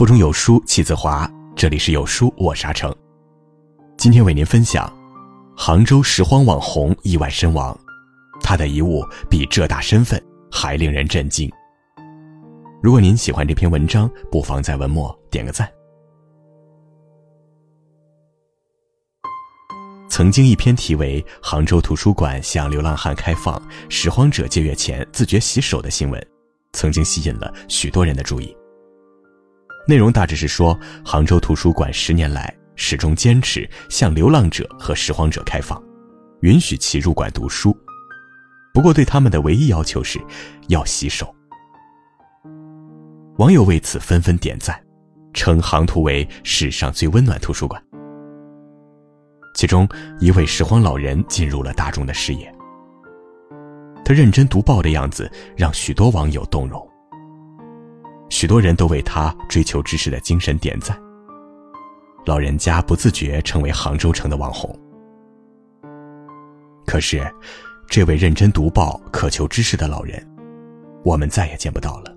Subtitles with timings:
[0.00, 2.90] 腹中有书气自华，这里是有书我沙城。
[3.98, 4.90] 今天为您分享，
[5.54, 7.78] 杭州拾荒网红意外身亡，
[8.40, 10.18] 他的遗物比浙大身份
[10.50, 11.52] 还令人震惊。
[12.82, 15.70] 如果您喜欢这篇文章，不妨在文末点个赞。
[20.08, 26.26] 曾经一篇题为《杭州图书馆向流浪汉开放，拾荒者借阅前自觉洗手》的新闻，
[26.72, 28.56] 曾经吸引了许多人的注意。
[29.86, 35.82] 内容大致是说，杭州图书馆十年来始终坚持向流浪者和拾荒者开放，
[36.42, 37.76] 允许其入馆读书。
[38.72, 40.20] 不过，对他们的唯一要求是，
[40.68, 41.34] 要洗手。
[43.38, 44.80] 网友为此纷纷点赞，
[45.32, 47.82] 称杭图为史上最温暖图书馆。
[49.56, 49.88] 其中
[50.20, 52.54] 一位拾荒老人进入了大众的视野，
[54.04, 56.89] 他认真读报的样子让许多网友动容。
[58.30, 60.98] 许多人都为他追求知识的精神点赞。
[62.24, 64.74] 老人家不自觉成为杭州城的网红。
[66.86, 67.22] 可是，
[67.88, 70.26] 这位认真读报、渴求知识的老人，
[71.04, 72.16] 我们再也见不到了。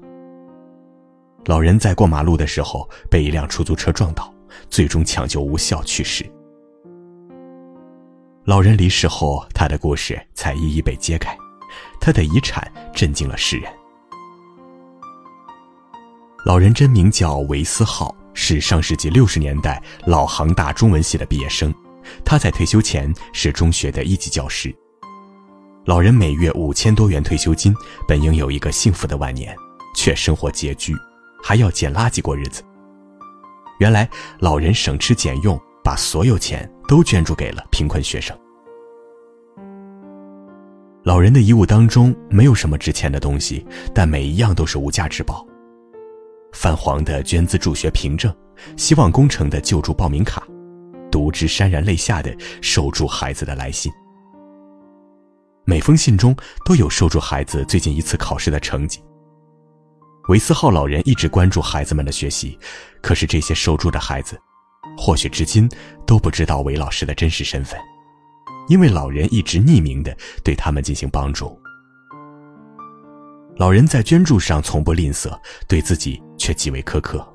[1.45, 4.34] 老人在过马路的时候被一辆出租车撞倒，
[4.69, 6.25] 最终抢救无效去世。
[8.45, 11.36] 老人离世后，他的故事才一一被揭开，
[12.00, 13.72] 他的遗产震惊了世人。
[16.44, 21.73] 老人真名叫韦思浩，是上世纪六十年代老杭大中文系的毕业生。
[22.25, 24.73] 他在退休前是中学的一级教师。
[25.85, 27.73] 老人每月五千多元退休金，
[28.05, 29.55] 本应有一个幸福的晚年，
[29.95, 30.94] 却生活拮据，
[31.41, 32.61] 还要捡垃圾过日子。
[33.80, 38.38] 原来老人省吃俭用，把所有钱都捐助给了贫困学生。
[41.03, 45.46] 老人的遗物当中没有什么值钱的东西，但每一样都是无价之宝。
[46.63, 48.34] 泛黄的捐资助学凭证，
[48.78, 50.41] 希望工程的救助报名卡，
[51.12, 53.91] 读之潸然泪下的受助孩子的来信。
[55.66, 59.03] 每封信中都有受助孩子最近一次考试的成绩。
[60.29, 62.57] 韦思浩老人一直关注孩子们的学习，
[63.02, 64.40] 可是这些受助的孩子，
[64.97, 65.69] 或许至今
[66.07, 67.78] 都不知道韦老师的真实身份，
[68.69, 70.16] 因为老人一直匿名的
[70.46, 71.59] 对他们进行帮助。
[73.56, 77.25] 老人在捐助上从不吝啬，对自己却极为苛刻。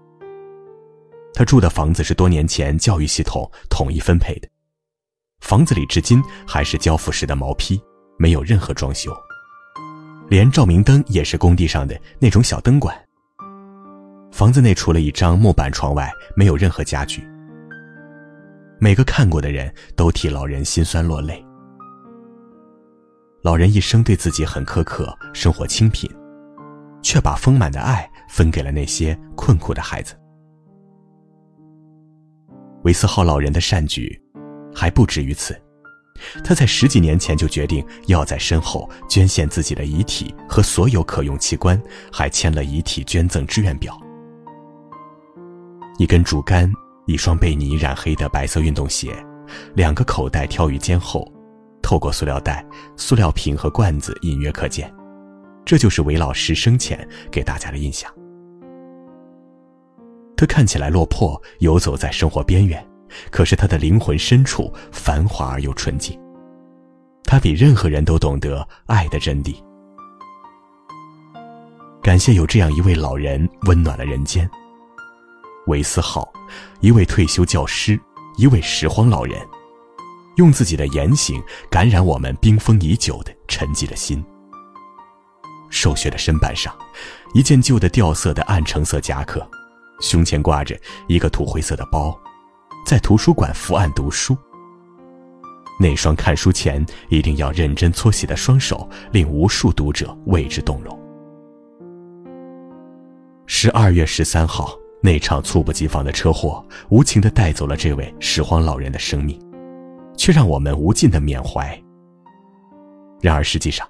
[1.33, 4.49] 他住的房子是多年前教育系统统一分配的，
[5.41, 7.81] 房子里至今还是交付时的毛坯，
[8.19, 9.17] 没有任何装修，
[10.29, 12.97] 连照明灯也是工地上的那种小灯管。
[14.33, 17.23] 房子内除了一张木板床外，没有任何家具。
[18.81, 21.45] 每个看过的人都替老人心酸落泪。
[23.43, 26.11] 老人一生对自己很苛刻，生活清贫，
[27.03, 30.19] 却把丰满的爱分给了那些困苦的孩子。
[32.83, 34.21] 韦斯浩老人的善举
[34.75, 35.57] 还不止于此，
[36.43, 41.81] 他在十几年前就决定要在身后捐献自己的遗体和所有可用器官，
[42.13, 43.97] 还签了遗体捐赠志愿表。
[45.97, 46.73] 一根竹竿，
[47.07, 49.15] 一双被泥染黑的白色运动鞋，
[49.77, 51.33] 两个口袋挑于肩后。
[51.89, 52.63] 透过塑料袋、
[52.99, 54.95] 塑料瓶和罐子，隐约可见，
[55.65, 58.13] 这就是韦老师生前给大家的印象。
[60.37, 62.87] 他看起来落魄，游走在生活边缘，
[63.31, 66.21] 可是他的灵魂深处繁华而又纯净。
[67.25, 69.57] 他比任何人都懂得爱的真谛。
[72.03, 74.47] 感谢有这样一位老人，温暖了人间。
[75.69, 76.31] 韦思浩，
[76.81, 77.99] 一位退休教师，
[78.37, 79.41] 一位拾荒老人。
[80.39, 84.25] 用自己的言行感染我们冰封已久的沉寂的心。
[85.69, 86.73] 瘦削的身板上，
[87.35, 89.45] 一件旧的掉色的暗橙色夹克，
[90.01, 90.79] 胸前挂着
[91.09, 92.17] 一个土灰色的包，
[92.87, 94.37] 在图书馆伏案读书。
[95.81, 100.97] 那双看书前一定要认真搓洗的双手，令无数读者为之动容。
[103.47, 109.37] 十二月十三号，那场猝不及防的车祸，无情地带走了这位拾荒老人的生命。
[110.19, 111.67] 却让我们无尽的缅怀。
[113.23, 113.89] 然而，实际上，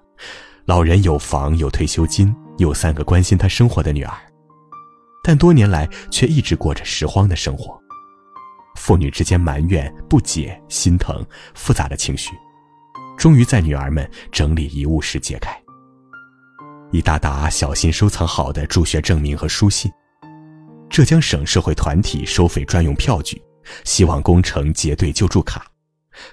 [0.66, 4.14] 老人有房有退休金，有三个关心他生活的女儿，
[5.24, 7.76] 但多年来却一直过着拾荒的生活。
[8.76, 12.30] 父女之间埋怨、不解、心疼，复杂的情绪，
[13.16, 15.60] 终于在女儿们整理遗物时解开。
[16.92, 19.90] 一沓沓小心收藏好的助学证明和书信，
[20.88, 23.42] 浙江省社会团体收费专用票据，
[23.84, 25.66] 希望工程结对救助卡。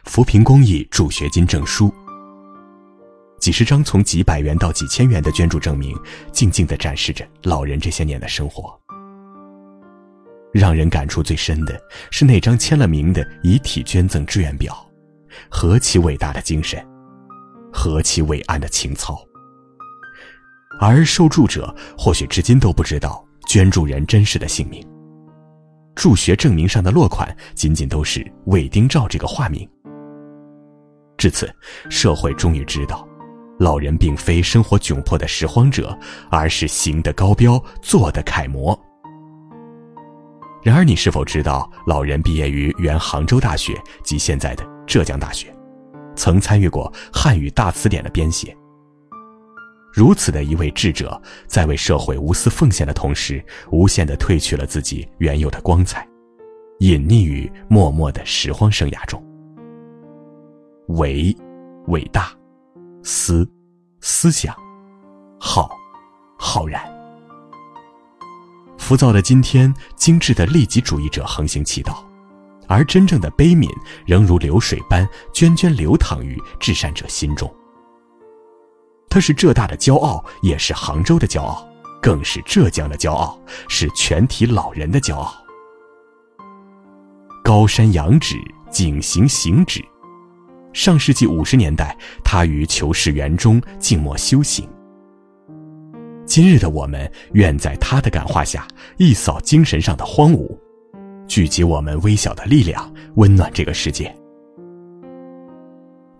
[0.05, 1.93] 扶贫公益助学金证书，
[3.39, 5.97] 几十张从几百元到几千元的捐助证明，
[6.31, 8.79] 静静地展示着老人这些年的生活。
[10.53, 11.77] 让人感触最深的
[12.11, 14.73] 是那张签了名的遗体捐赠志愿表，
[15.49, 16.81] 何其伟大的精神，
[17.73, 19.19] 何其伟岸的情操。
[20.79, 24.81] 而受助者或许至今都不知道捐助人真实的姓名，
[25.93, 29.69] 助学证明上的落款仅仅都是魏丁照这个化名。
[31.17, 31.50] 至此，
[31.89, 33.07] 社会终于知道，
[33.59, 35.97] 老人并非生活窘迫的拾荒者，
[36.29, 38.77] 而是行的高标、做的楷模。
[40.62, 45.56] 然而，你是否知道，老人毕业于原杭州大学及现在的浙江大学，
[46.15, 48.56] 曾参与过汉语大词典的编写。
[49.94, 53.41] 如此的一位智者，在为社会无私奉献的同时，
[53.71, 56.06] 无限的褪去了自己原有的光彩，
[56.79, 59.25] 隐匿于默默的拾荒生涯中。
[60.89, 61.35] 伟，
[61.87, 62.25] 伟大；
[63.03, 63.49] 思，
[64.01, 64.53] 思想；
[65.39, 65.69] 浩，
[66.37, 66.83] 浩然。
[68.77, 72.07] 浮躁的今天，精致的利己主义者横行其道，
[72.67, 73.67] 而真正的悲悯
[74.05, 75.03] 仍如流水般
[75.33, 77.51] 涓涓流淌于至善者心中。
[79.09, 81.67] 他是浙大的骄傲，也是杭州的骄傲，
[81.99, 85.33] 更是浙江的骄傲，是全体老人的骄傲。
[87.43, 88.35] 高山仰止，
[88.69, 89.83] 景行行止。
[90.75, 94.68] 上世纪五十年代，他于求是园中静默修行。
[96.25, 98.68] 今日的我们，愿在他的感化下，
[98.98, 100.45] 一扫精神上的荒芜，
[101.30, 104.13] 聚集我们微小的力量，温暖这个世界。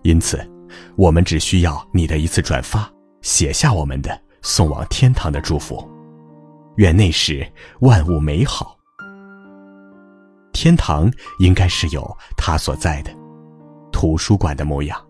[0.04, 0.40] 因此，
[0.96, 2.90] 我们只需要你的一次转发，
[3.24, 5.86] 写下我们的送往天堂的祝福。
[6.78, 7.46] 愿那时
[7.82, 8.78] 万物美好，
[10.54, 13.12] 天堂应该是有他所在的。
[13.96, 15.02] 图书馆的模样。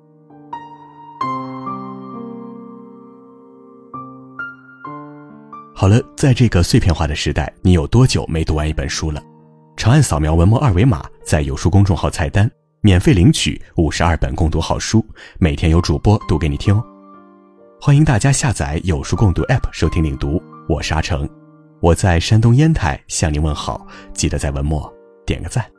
[5.74, 9.20] 好了，在这个碎片化的时代，你有多久没读完一本书了？
[9.76, 12.50] 长按扫描文末二维码，在有书公众号菜单
[12.82, 15.04] 免费领取五十二本共读好书，
[15.40, 16.84] 每天有主播读给你听哦。
[17.82, 20.40] 欢迎大家下载有书共读 App 收听领读，
[20.70, 21.28] 我是阿成，
[21.82, 23.84] 我在山东烟台向您问好，
[24.14, 24.94] 记得在文末
[25.26, 25.75] 点个赞。